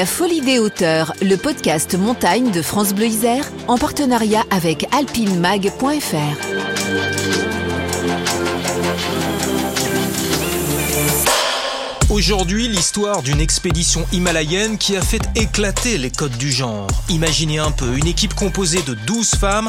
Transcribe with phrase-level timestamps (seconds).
[0.00, 7.49] La Folie des hauteurs, le podcast montagne de France Bleu Isère, en partenariat avec alpinemag.fr.
[12.10, 16.88] Aujourd'hui, l'histoire d'une expédition himalayenne qui a fait éclater les codes du genre.
[17.08, 19.68] Imaginez un peu, une équipe composée de 12 femmes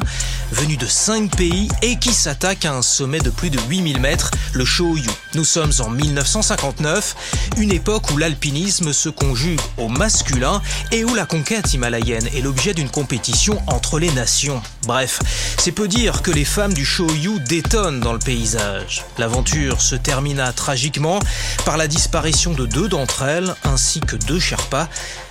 [0.51, 4.31] venues de 5 pays et qui s'attaque à un sommet de plus de 8000 mètres,
[4.53, 5.07] le Shoyu.
[5.35, 7.15] Nous sommes en 1959,
[7.57, 12.73] une époque où l'alpinisme se conjugue au masculin et où la conquête himalayenne est l'objet
[12.73, 14.63] d'une compétition entre les nations.
[14.87, 15.19] Bref,
[15.59, 19.05] c'est peu dire que les femmes du Shoyu détonnent dans le paysage.
[19.19, 21.19] L'aventure se termina tragiquement
[21.65, 24.87] par la disparition de deux d'entre elles, ainsi que deux Sherpas,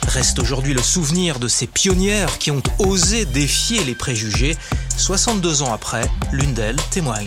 [0.08, 4.54] reste aujourd'hui le souvenir de ces pionnières qui ont osé défier les préjugés.
[4.98, 7.26] 62 ans après, l'une d'elles témoigne.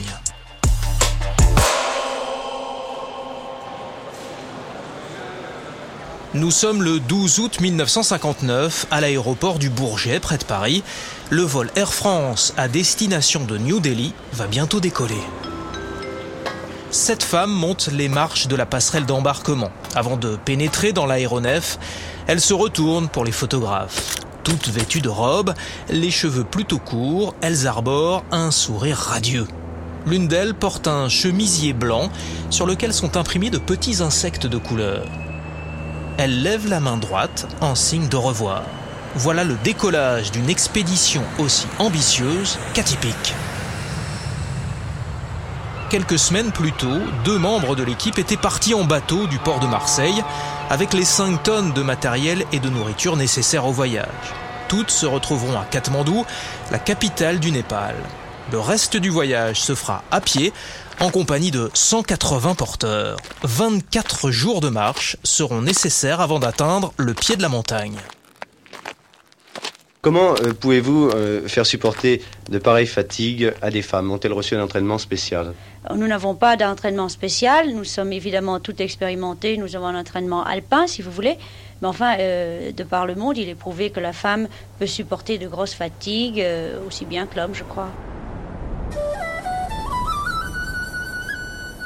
[6.35, 10.83] Nous sommes le 12 août 1959 à l'aéroport du Bourget, près de Paris.
[11.31, 15.21] Le vol Air France à destination de New Delhi va bientôt décoller
[16.93, 19.71] sept femmes montent les marches de la passerelle d'embarquement.
[19.95, 21.79] Avant de pénétrer dans l'aéronef,
[22.27, 24.17] elles se retournent pour les photographes.
[24.43, 25.53] Toutes vêtues de robes,
[25.89, 29.47] les cheveux plutôt courts, elles arborent un sourire radieux.
[30.05, 32.11] L'une d'elles porte un chemisier blanc
[32.51, 35.05] sur lequel sont imprimés de petits insectes de couleur.
[36.17, 38.63] Elle lève la main droite en signe de revoir.
[39.15, 43.33] Voilà le décollage d'une expédition aussi ambitieuse qu'atypique.
[45.93, 49.67] Quelques semaines plus tôt, deux membres de l'équipe étaient partis en bateau du port de
[49.67, 50.23] Marseille
[50.71, 54.07] avec les 5 tonnes de matériel et de nourriture nécessaires au voyage.
[54.67, 56.25] Toutes se retrouveront à Katmandou,
[56.71, 57.93] la capitale du Népal.
[58.51, 60.51] Le reste du voyage se fera à pied
[60.99, 63.17] en compagnie de 180 porteurs.
[63.43, 67.99] 24 jours de marche seront nécessaires avant d'atteindre le pied de la montagne.
[70.03, 74.11] Comment euh, pouvez-vous euh, faire supporter de pareilles fatigues à des femmes?
[74.11, 75.53] Ont-elles reçu un entraînement spécial?
[75.95, 77.69] Nous n'avons pas d'entraînement spécial.
[77.73, 79.55] Nous sommes évidemment tout expérimentés.
[79.55, 81.37] Nous avons un entraînement alpin, si vous voulez.
[81.81, 85.37] Mais enfin, euh, de par le monde, il est prouvé que la femme peut supporter
[85.37, 86.45] de grosses fatigues,
[86.85, 87.87] aussi bien que l'homme, je crois.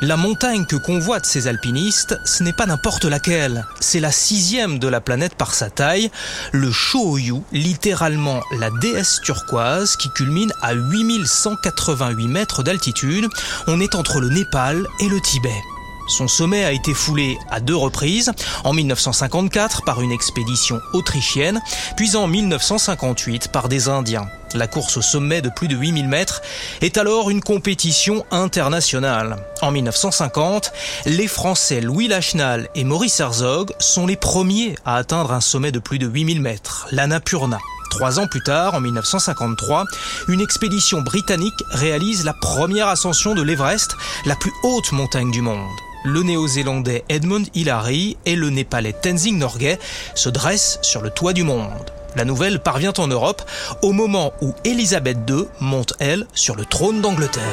[0.01, 3.65] La montagne que convoitent ces alpinistes, ce n'est pas n'importe laquelle.
[3.79, 6.11] C'est la sixième de la planète par sa taille,
[6.51, 13.27] le Shoyu, littéralement la déesse turquoise qui culmine à 8188 mètres d'altitude.
[13.65, 15.76] On est entre le Népal et le Tibet.
[16.07, 18.31] Son sommet a été foulé à deux reprises,
[18.63, 21.61] en 1954 par une expédition autrichienne,
[21.95, 24.27] puis en 1958 par des Indiens.
[24.53, 26.41] La course au sommet de plus de 8000 mètres
[26.81, 29.35] est alors une compétition internationale.
[29.61, 30.71] En 1950,
[31.05, 35.79] les Français Louis Lachenal et Maurice Herzog sont les premiers à atteindre un sommet de
[35.79, 37.59] plus de 8000 mètres, l'Annapurna.
[37.89, 39.85] Trois ans plus tard, en 1953,
[40.27, 45.67] une expédition britannique réalise la première ascension de l'Everest, la plus haute montagne du monde
[46.07, 49.77] le néo-zélandais Edmund Hillary et le népalais Tenzing Norgay
[50.15, 51.91] se dressent sur le toit du monde.
[52.15, 53.43] La nouvelle parvient en Europe
[53.81, 57.43] au moment où Élisabeth II monte, elle, sur le trône d'Angleterre.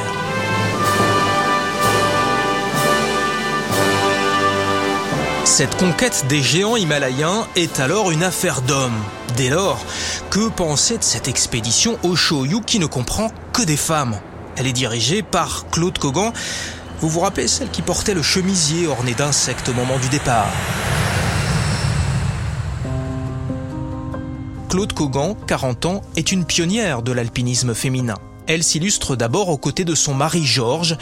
[5.45, 9.03] Cette conquête des géants himalayens est alors une affaire d'hommes.
[9.37, 9.85] Dès lors,
[10.31, 14.19] que penser de cette expédition au Shoyu qui ne comprend que des femmes?
[14.57, 16.33] Elle est dirigée par Claude Cogan,
[17.01, 20.51] vous vous rappelez celle qui portait le chemisier orné d'insectes au moment du départ
[24.69, 28.17] Claude Cogan, 40 ans, est une pionnière de l'alpinisme féminin.
[28.47, 30.97] Elle s'illustre d'abord aux côtés de son mari Georges,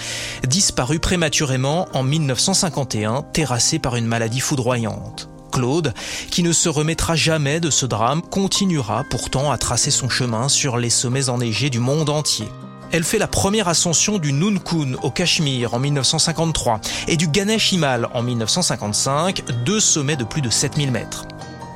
[0.46, 5.30] disparu prématurément en 1951, terrassé par une maladie foudroyante.
[5.50, 5.94] Claude,
[6.30, 10.76] qui ne se remettra jamais de ce drame, continuera pourtant à tracer son chemin sur
[10.76, 12.48] les sommets enneigés du monde entier.
[12.92, 18.06] Elle fait la première ascension du Nunkun au Cachemire en 1953 et du Ganesh Himal
[18.12, 21.24] en 1955, deux sommets de plus de 7000 mètres.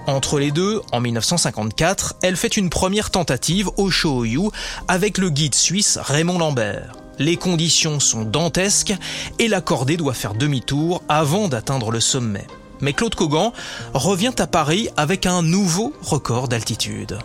[0.07, 4.51] Entre les deux, en 1954, elle fait une première tentative au Shoyu
[4.89, 6.93] avec le guide suisse Raymond Lambert.
[7.19, 8.95] Les conditions sont dantesques
[9.39, 12.47] et la cordée doit faire demi-tour avant d'atteindre le sommet.
[12.83, 13.53] Mais Claude Cogan
[13.95, 17.19] revient à Paris avec un nouveau record d'altitude.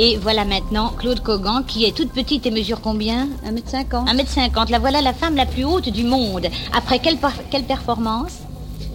[0.00, 3.26] Et voilà maintenant Claude Cogan qui est toute petite et mesure combien?
[3.44, 4.06] 1m50.
[4.06, 4.70] 1m50.
[4.70, 6.46] La voilà la femme la plus haute du monde.
[6.72, 7.18] Après quelle,
[7.50, 8.38] quelle performance?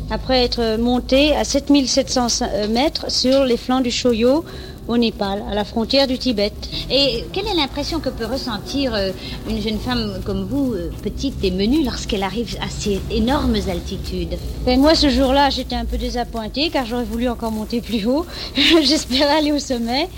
[0.09, 4.45] Après être montée à 7700 mètres sur les flancs du Choyo
[4.87, 6.51] au Népal, à la frontière du Tibet.
[6.89, 9.11] Et quelle est l'impression que peut ressentir euh,
[9.49, 14.37] une jeune femme comme vous, euh, petite et menue, lorsqu'elle arrive à ces énormes altitudes?
[14.65, 18.25] Ben, Moi, ce jour-là, j'étais un peu désappointée car j'aurais voulu encore monter plus haut.
[18.81, 20.09] J'espérais aller au sommet.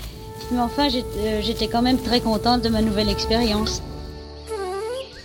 [0.50, 3.82] Mais enfin, euh, j'étais quand même très contente de ma nouvelle expérience.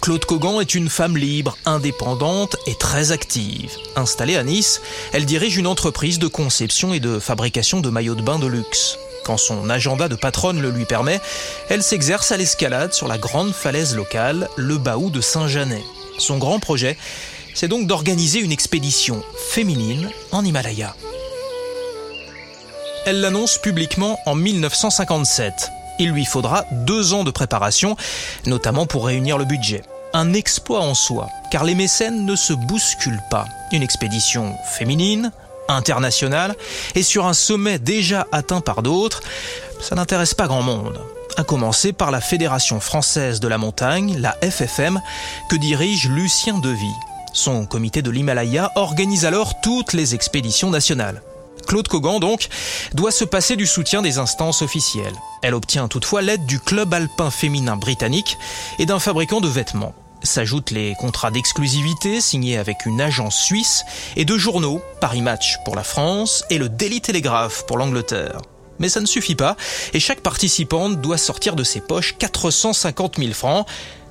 [0.02, 3.72] Claude Cogan est une femme libre, indépendante et très active.
[3.96, 4.82] Installée à Nice,
[5.14, 8.98] elle dirige une entreprise de conception et de fabrication de maillots de bain de luxe.
[9.24, 11.22] Quand son agenda de patronne le lui permet,
[11.70, 15.84] elle s'exerce à l'escalade sur la grande falaise locale, le Baou de Saint-Janet.
[16.18, 16.98] Son grand projet,
[17.54, 20.96] c'est donc d'organiser une expédition féminine en Himalaya.
[23.06, 25.72] Elle l'annonce publiquement en 1957.
[26.00, 27.96] Il lui faudra deux ans de préparation,
[28.46, 29.84] notamment pour réunir le budget
[30.14, 33.46] un exploit en soi, car les mécènes ne se bousculent pas.
[33.72, 35.32] Une expédition féminine,
[35.68, 36.56] internationale,
[36.96, 39.22] et sur un sommet déjà atteint par d'autres,
[39.80, 41.00] ça n'intéresse pas grand monde.
[41.38, 45.02] À commencer par la Fédération française de la montagne, la FFM,
[45.50, 46.92] que dirige Lucien Devy.
[47.34, 51.22] Son comité de l'Himalaya organise alors toutes les expéditions nationales.
[51.68, 52.50] Claude Cogan, donc,
[52.94, 55.16] doit se passer du soutien des instances officielles.
[55.42, 58.38] Elle obtient toutefois l'aide du Club alpin féminin britannique
[58.80, 59.96] et d'un fabricant de vêtements.
[60.24, 63.84] S'ajoutent les contrats d'exclusivité signés avec une agence suisse
[64.16, 68.38] et deux journaux, Paris Match pour la France et le Daily Telegraph pour l'Angleterre.
[68.78, 69.56] Mais ça ne suffit pas
[69.94, 73.66] et chaque participante doit sortir de ses poches 450 000 francs,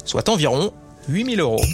[0.05, 0.73] soit environ
[1.09, 1.65] 8 000 euros.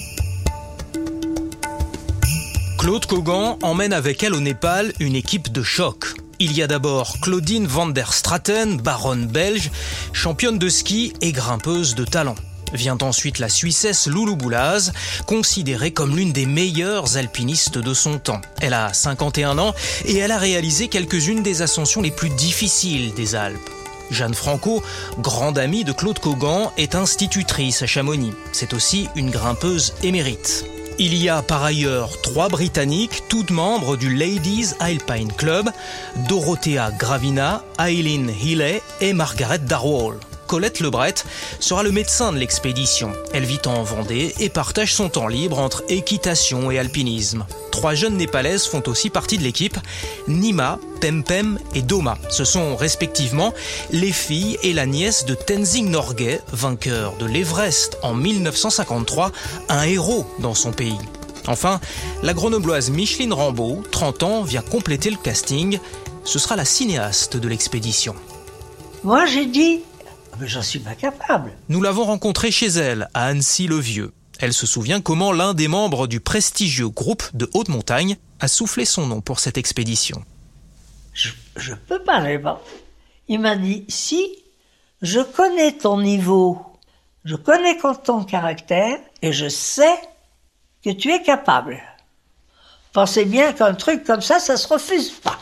[2.87, 6.15] Claude Cogan emmène avec elle au Népal une équipe de choc.
[6.38, 9.73] Il y a d'abord Claudine van der Straten, baronne belge,
[10.12, 12.37] championne de ski et grimpeuse de talent.
[12.73, 14.93] Vient ensuite la Suissesse Loulou Boulaz,
[15.27, 18.41] considérée comme l'une des meilleures alpinistes de son temps.
[18.61, 19.75] Elle a 51 ans
[20.05, 23.69] et elle a réalisé quelques-unes des ascensions les plus difficiles des Alpes.
[24.12, 24.81] Jeanne Franco,
[25.19, 28.32] grande amie de Claude Cogan, est institutrice à Chamonix.
[28.53, 30.65] C'est aussi une grimpeuse émérite.
[30.98, 35.69] Il y a par ailleurs trois Britanniques, toutes membres du Ladies Alpine Club,
[36.26, 40.16] Dorothea Gravina, Eileen Healy et Margaret Darwall.
[40.46, 41.14] Colette Lebret
[41.60, 43.12] sera le médecin de l'expédition.
[43.32, 47.46] Elle vit en Vendée et partage son temps libre entre équitation et alpinisme.
[47.70, 49.76] Trois jeunes népalaises font aussi partie de l'équipe,
[50.28, 52.16] Nima, Pempem et Doma.
[52.31, 53.52] Ce sont respectivement
[53.90, 59.32] les filles et la nièce de Tenzing Norgay, vainqueur de l'Everest en 1953,
[59.69, 60.98] un héros dans son pays.
[61.48, 61.81] Enfin,
[62.22, 65.78] la grenobloise Micheline Rambaud, 30 ans, vient compléter le casting.
[66.25, 68.14] Ce sera la cinéaste de l'expédition.
[69.04, 69.82] Moi, j'ai dit
[70.38, 71.53] mais j'en suis pas capable.
[71.69, 74.12] Nous l'avons rencontrée chez elle, à Annecy-le-Vieux.
[74.38, 78.85] Elle se souvient comment l'un des membres du prestigieux groupe de haute montagne a soufflé
[78.85, 80.23] son nom pour cette expédition.
[81.15, 82.61] Je, je peux pas répondre.
[83.29, 84.37] Il m'a dit si
[85.03, 86.61] je connais ton niveau,
[87.25, 89.97] je connais ton caractère et je sais
[90.85, 91.82] que tu es capable.
[92.93, 95.39] Pensez bien qu'un truc comme ça, ça se refuse pas.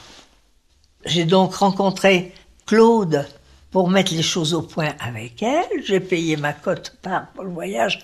[1.04, 2.32] J'ai donc rencontré
[2.66, 3.26] Claude
[3.74, 5.82] pour mettre les choses au point avec elle.
[5.84, 7.98] J'ai payé ma cote part pour le voyage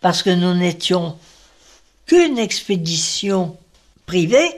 [0.00, 1.18] parce que nous n'étions
[2.06, 3.58] qu'une expédition
[4.06, 4.50] privée.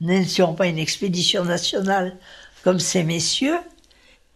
[0.00, 2.16] Nous n'étions pas une expédition nationale
[2.62, 3.58] comme ces messieurs.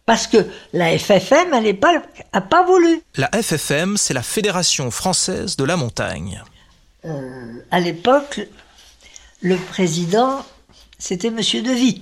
[0.05, 2.03] Parce que la FFM, elle pas,
[2.33, 3.01] a pas voulu.
[3.15, 6.43] La FFM, c'est la Fédération française de la montagne.
[7.05, 8.41] Euh, à l'époque,
[9.41, 10.45] le président,
[10.99, 12.01] c'était Monsieur Devy.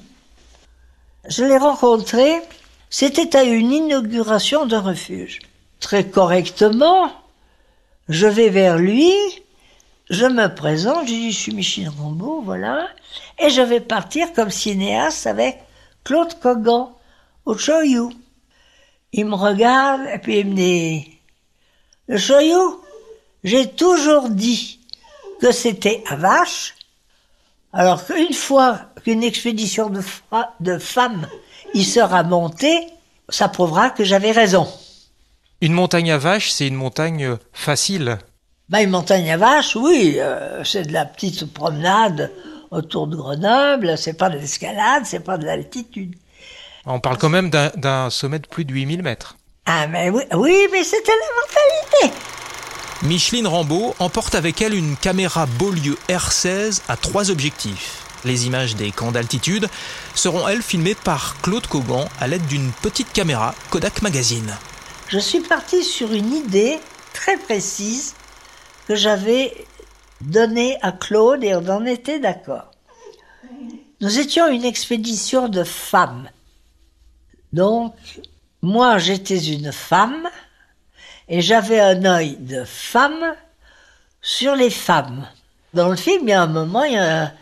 [1.29, 2.41] Je l'ai rencontré
[2.89, 5.39] c'était à une inauguration de refuge.
[5.79, 7.11] Très correctement,
[8.09, 9.13] je vais vers lui,
[10.09, 12.87] je me présente, je dis je suis Michel Rambaud, voilà,
[13.37, 15.59] et je vais partir comme cinéaste avec
[16.03, 16.89] Claude Cogan
[17.45, 18.11] au Choyou.
[19.13, 21.19] Il me regarde et puis il me dit
[22.07, 22.81] Le Choyou,
[23.43, 24.79] j'ai toujours dit
[25.39, 26.75] que c'était à vache,
[27.71, 29.91] alors qu'une fois qu'une expédition
[30.59, 31.27] de femmes
[31.73, 32.87] il sera monté,
[33.29, 34.67] ça prouvera que j'avais raison.
[35.61, 38.17] Une montagne à vache, c'est une montagne facile
[38.69, 42.31] ben, Une montagne à vache, oui, euh, c'est de la petite promenade
[42.71, 46.15] autour de Grenoble, c'est pas de l'escalade, c'est pas de l'altitude.
[46.85, 49.37] On parle quand même d'un sommet de plus de 8000 mètres.
[49.65, 52.19] Ah mais oui, oui mais c'était la mentalité
[53.03, 58.08] Micheline Rambaud emporte avec elle une caméra Beaulieu R16 à trois objectifs.
[58.25, 59.67] Les images des camps d'altitude
[60.15, 64.53] seront, elles, filmées par Claude Cogan à l'aide d'une petite caméra Kodak Magazine.
[65.07, 66.79] Je suis partie sur une idée
[67.13, 68.13] très précise
[68.87, 69.53] que j'avais
[70.21, 72.71] donnée à Claude et on en était d'accord.
[74.01, 76.29] Nous étions une expédition de femmes.
[77.53, 77.93] Donc,
[78.61, 80.29] moi, j'étais une femme
[81.27, 83.35] et j'avais un œil de femme
[84.21, 85.27] sur les femmes.
[85.73, 87.33] Dans le film, il y a un moment, il y a,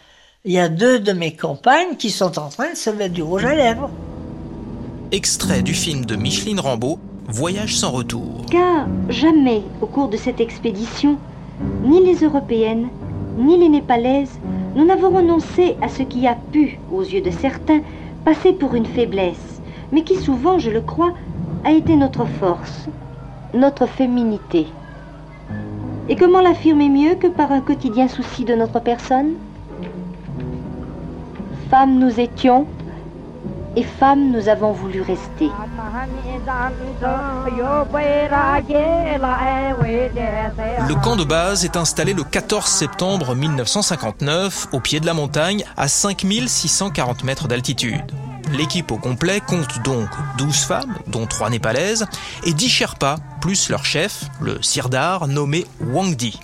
[0.45, 3.23] il y a deux de mes compagnes qui sont en train de se mettre du
[3.23, 3.89] rouge à lèvres.
[5.11, 8.45] Extrait du film de Micheline Rambeau, Voyage sans retour.
[8.49, 11.17] Car jamais, au cours de cette expédition,
[11.83, 12.87] ni les Européennes,
[13.37, 14.39] ni les Népalaises,
[14.75, 17.81] nous n'avons renoncé à ce qui a pu, aux yeux de certains,
[18.23, 21.13] passer pour une faiblesse, mais qui souvent, je le crois,
[21.65, 22.85] a été notre force,
[23.53, 24.67] notre féminité.
[26.09, 29.33] Et comment l'affirmer mieux que par un quotidien souci de notre personne?
[31.69, 32.65] Femmes nous étions,
[33.75, 35.51] et femmes nous avons voulu rester.
[40.87, 45.65] Le camp de base est installé le 14 septembre 1959 au pied de la montagne
[45.75, 48.13] à 5640 mètres d'altitude.
[48.53, 50.07] L'équipe au complet compte donc
[50.37, 52.05] 12 femmes, dont 3 népalaises,
[52.45, 56.39] et 10 Sherpas, plus leur chef, le sirdar nommé Wangdi.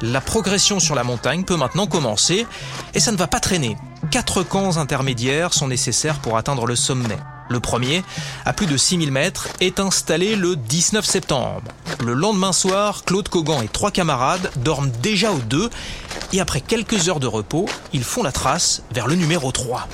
[0.00, 2.46] La progression sur la montagne peut maintenant commencer,
[2.94, 3.76] et ça ne va pas traîner.
[4.12, 7.18] Quatre camps intermédiaires sont nécessaires pour atteindre le sommet.
[7.50, 8.04] Le premier,
[8.44, 11.72] à plus de 6000 mètres, est installé le 19 septembre.
[12.04, 15.68] Le lendemain soir, Claude Cogan et trois camarades dorment déjà aux deux
[16.32, 19.88] et après quelques heures de repos, ils font la trace vers le numéro 3.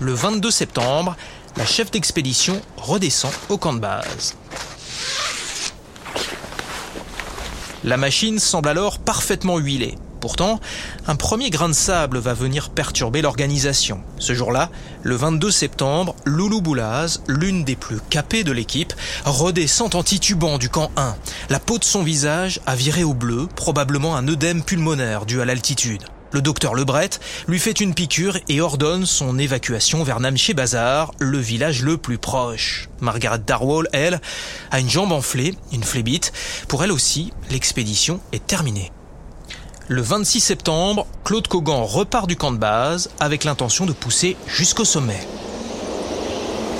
[0.00, 1.16] Le 22 septembre,
[1.56, 4.36] la chef d'expédition redescend au camp de base.
[7.84, 9.96] La machine semble alors parfaitement huilée.
[10.20, 10.60] Pourtant,
[11.08, 14.02] un premier grain de sable va venir perturber l'organisation.
[14.18, 14.70] Ce jour-là,
[15.02, 18.92] le 22 septembre, Loulou Boulaz, l'une des plus capées de l'équipe,
[19.24, 21.16] redescend en titubant du camp 1.
[21.50, 25.44] La peau de son visage a viré au bleu, probablement un œdème pulmonaire dû à
[25.44, 26.04] l'altitude.
[26.32, 27.10] Le docteur Lebret
[27.46, 32.16] lui fait une piqûre et ordonne son évacuation vers Namche Bazar, le village le plus
[32.16, 32.88] proche.
[33.00, 34.18] Margaret Darwall, elle,
[34.70, 36.32] a une jambe enflée, une flébite.
[36.68, 38.90] Pour elle aussi, l'expédition est terminée.
[39.88, 44.86] Le 26 septembre, Claude Cogan repart du camp de base avec l'intention de pousser jusqu'au
[44.86, 45.20] sommet.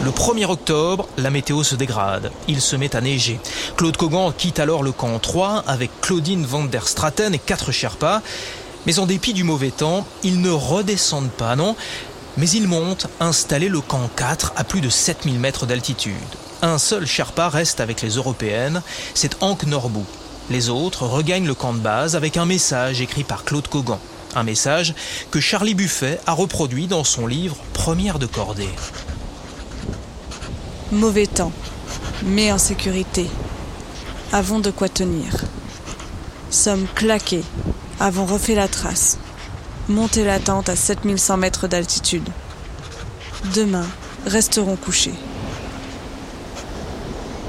[0.02, 2.32] Le 1er octobre, la météo se dégrade.
[2.48, 3.38] Il se met à neiger.
[3.76, 8.20] Claude Cogan quitte alors le camp 3 avec Claudine van der Straten et quatre Sherpas.
[8.86, 11.76] Mais en dépit du mauvais temps, ils ne redescendent pas, non?
[12.36, 16.14] Mais ils montent, installer le camp 4 à plus de 7000 mètres d'altitude.
[16.62, 18.82] Un seul Sherpa reste avec les Européennes,
[19.14, 20.04] c'est Hank Norbu.
[20.50, 23.98] Les autres regagnent le camp de base avec un message écrit par Claude Cogan.
[24.34, 24.94] Un message
[25.30, 28.70] que Charlie Buffet a reproduit dans son livre Première de cordée.
[30.90, 31.52] Mauvais temps,
[32.24, 33.28] mais en sécurité.
[34.32, 35.44] Avons de quoi tenir.
[36.52, 37.44] Sommes claqués,
[37.98, 39.16] avons refait la trace.
[39.88, 42.28] Monté la tente à 7100 mètres d'altitude.
[43.54, 43.86] Demain,
[44.26, 45.14] resterons couchés.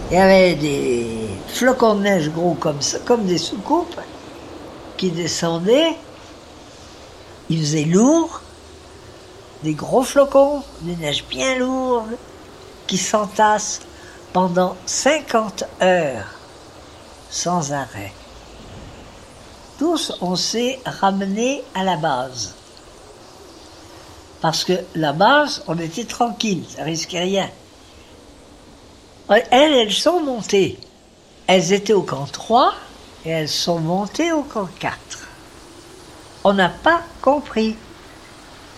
[0.10, 4.00] Il y avait des flocons de neige gros comme comme des soucoupes,
[4.96, 5.98] qui descendaient.
[7.50, 8.42] Il faisait lourd,
[9.64, 12.16] des gros flocons, des neiges bien lourdes,
[12.88, 13.82] qui s'entassent
[14.32, 16.40] pendant 50 heures,
[17.30, 18.14] sans arrêt.
[19.78, 22.54] Tous, on s'est ramenés à la base.
[24.42, 27.50] Parce que la base, on était tranquille, ça risquait rien.
[29.30, 30.78] Elles, elles sont montées.
[31.48, 32.74] Elles étaient au camp 3
[33.26, 34.98] et elles sont montées au camp 4.
[36.44, 37.76] On n'a pas compris.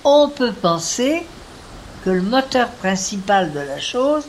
[0.03, 1.25] On peut penser
[2.03, 4.23] que le moteur principal de la chose,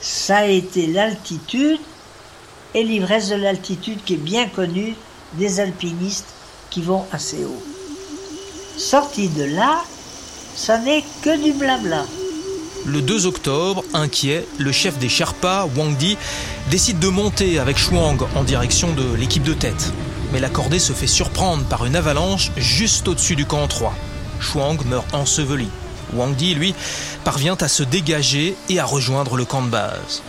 [0.00, 1.80] ça a été l'altitude
[2.72, 4.96] et l'ivresse de l'altitude qui est bien connue
[5.34, 6.26] des alpinistes
[6.70, 7.62] qui vont assez haut.
[8.76, 9.82] Sorti de là,
[10.54, 12.04] ça n'est que du blabla.
[12.86, 16.16] Le 2 octobre, inquiet, le chef des Sherpas, Wang Di,
[16.70, 19.92] décide de monter avec Shuang en direction de l'équipe de tête.
[20.32, 23.94] Mais la cordée se fait surprendre par une avalanche juste au-dessus du camp 3.
[24.40, 25.68] Shuang meurt enseveli.
[26.14, 26.74] Wang Di, lui,
[27.22, 30.22] parvient à se dégager et à rejoindre le camp de base.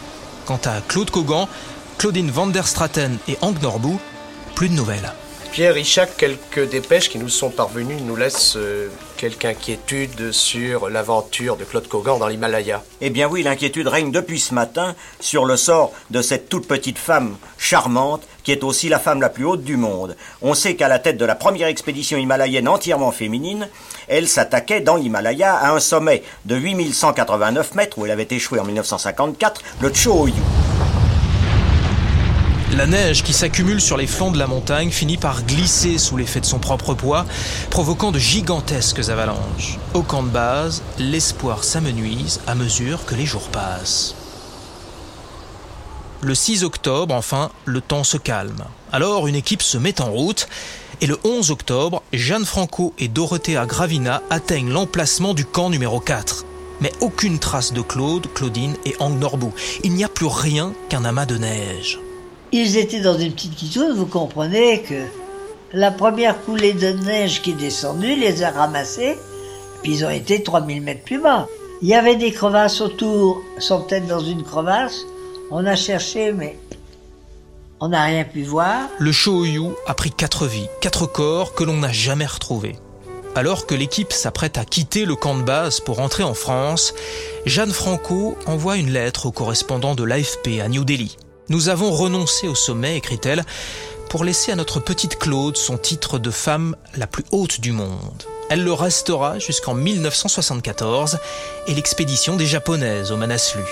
[0.45, 1.47] Quant à Claude Cogan,
[1.97, 3.97] Claudine van der Straten et Hank Norbu,
[4.61, 5.11] plus de nouvelles.
[5.51, 11.57] Pierre Richard, quelques dépêches qui nous sont parvenues nous laissent euh, quelque inquiétude sur l'aventure
[11.57, 12.83] de Claude Cogan dans l'Himalaya.
[13.01, 16.99] Eh bien oui, l'inquiétude règne depuis ce matin sur le sort de cette toute petite
[16.99, 20.15] femme charmante qui est aussi la femme la plus haute du monde.
[20.43, 23.67] On sait qu'à la tête de la première expédition himalayenne entièrement féminine,
[24.07, 28.65] elle s'attaquait dans l'Himalaya à un sommet de 8189 mètres où elle avait échoué en
[28.65, 30.33] 1954, le Choyu.
[32.77, 36.39] La neige qui s'accumule sur les flancs de la montagne finit par glisser sous l'effet
[36.39, 37.25] de son propre poids,
[37.69, 39.77] provoquant de gigantesques avalanches.
[39.93, 44.15] Au camp de base, l'espoir s'amenuise à mesure que les jours passent.
[46.21, 48.63] Le 6 octobre, enfin, le temps se calme.
[48.93, 50.47] Alors une équipe se met en route
[51.01, 56.45] et le 11 octobre, Jeanne Franco et Dorothea Gravina atteignent l'emplacement du camp numéro 4.
[56.79, 59.53] Mais aucune trace de Claude, Claudine et Hank Norbou.
[59.83, 61.99] Il n'y a plus rien qu'un amas de neige.
[62.53, 65.05] Ils étaient dans une petite quitoune, vous comprenez que
[65.71, 69.17] la première coulée de neige qui est descendue les a ramassés,
[69.81, 71.47] puis ils ont été 3000 mètres plus bas.
[71.81, 75.05] Il y avait des crevasses autour, sont peut-être dans une crevasse.
[75.49, 76.57] On a cherché, mais
[77.79, 78.81] on n'a rien pu voir.
[78.99, 82.75] Le Shoyu a pris quatre vies, quatre corps que l'on n'a jamais retrouvés.
[83.33, 86.93] Alors que l'équipe s'apprête à quitter le camp de base pour rentrer en France,
[87.45, 91.15] Jeanne Franco envoie une lettre au correspondant de l'AFP à New Delhi.
[91.49, 93.43] Nous avons renoncé au sommet, écrit-elle,
[94.09, 98.23] pour laisser à notre petite Claude son titre de femme la plus haute du monde.
[98.49, 101.17] Elle le restera jusqu'en 1974
[101.67, 103.63] et l'expédition des Japonaises au Manaslu.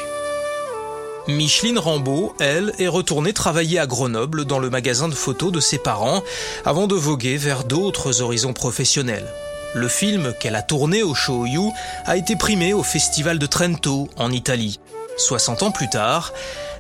[1.28, 5.78] Micheline Rambaud, elle, est retournée travailler à Grenoble dans le magasin de photos de ses
[5.78, 6.24] parents
[6.66, 9.28] avant de voguer vers d'autres horizons professionnels.
[9.76, 11.70] Le film qu'elle a tourné au Shoyu
[12.06, 14.80] a été primé au Festival de Trento en Italie.
[15.18, 16.34] 60 ans plus tard,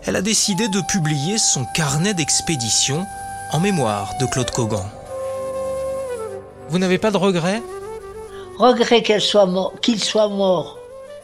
[0.06, 3.06] elle a décidé de publier son carnet d'expédition
[3.52, 4.90] en mémoire de Claude Cogan.
[6.70, 7.62] Vous n'avez pas de regrets?
[8.58, 10.78] Regret qu'il soit mort, qu'il soit mort.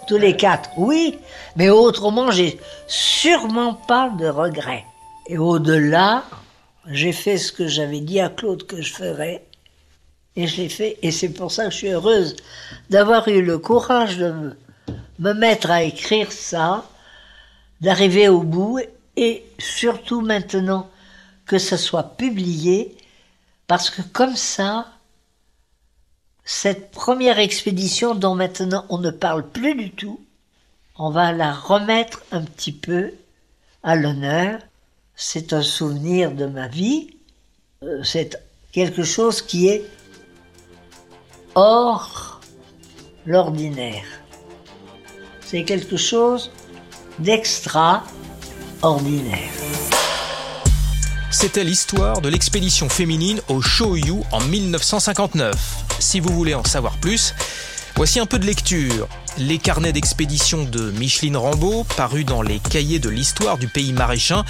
[0.07, 1.17] Tous les quatre, oui,
[1.55, 4.85] mais autrement, j'ai sûrement pas de regrets.
[5.27, 6.23] Et au-delà,
[6.87, 9.43] j'ai fait ce que j'avais dit à Claude que je ferais.
[10.35, 12.35] Et je l'ai fait, et c'est pour ça que je suis heureuse
[12.89, 14.57] d'avoir eu le courage de me,
[15.19, 16.85] me mettre à écrire ça,
[17.81, 18.79] d'arriver au bout,
[19.17, 20.89] et surtout maintenant
[21.45, 22.95] que ça soit publié,
[23.67, 24.87] parce que comme ça,
[26.43, 30.19] cette première expédition dont maintenant on ne parle plus du tout,
[30.97, 33.11] on va la remettre un petit peu
[33.83, 34.59] à l'honneur.
[35.15, 37.17] C'est un souvenir de ma vie.
[37.83, 39.85] Euh, c'est quelque chose qui est
[41.55, 42.39] hors
[43.25, 44.05] l'ordinaire.
[45.41, 46.51] C'est quelque chose
[47.19, 49.39] d'extraordinaire.
[51.31, 55.55] C'était l'histoire de l'expédition féminine au Shoyu en 1959.
[55.99, 57.33] Si vous voulez en savoir plus,
[57.95, 59.07] voici un peu de lecture.
[59.37, 64.45] Les carnets d'expédition de Micheline Rambaud, parus dans les cahiers de l'histoire du pays maraîchin,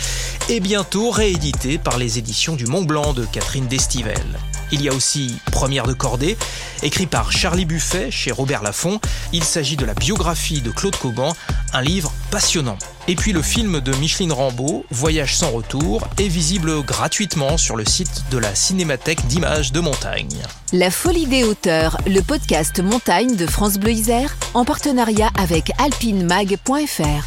[0.48, 4.38] et bientôt réédité par les éditions du Mont Blanc de Catherine Destivelle.
[4.72, 6.38] Il y a aussi Première de cordée,
[6.84, 9.00] écrit par Charlie Buffet chez Robert Laffont.
[9.32, 11.34] Il s'agit de la biographie de Claude Cogan,
[11.76, 12.78] un livre passionnant.
[13.10, 17.86] Et puis le film de Micheline Rambaud, Voyage sans retour, est visible gratuitement sur le
[17.86, 20.42] site de la Cinémathèque d'images de montagne.
[20.72, 27.26] La folie des hauteurs, le podcast montagne de France Bleu Isère, en partenariat avec alpinemag.fr.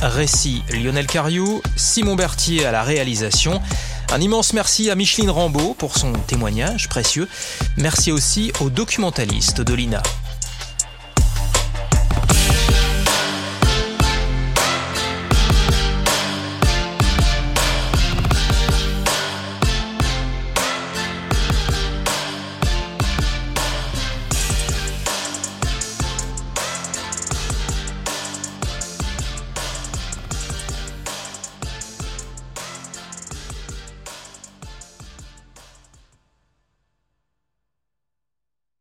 [0.00, 3.60] Récit Lionel Cariou, Simon Berthier à la réalisation.
[4.10, 7.28] Un immense merci à Micheline Rambaud pour son témoignage précieux.
[7.76, 10.02] Merci aussi aux documentalistes de l'INA.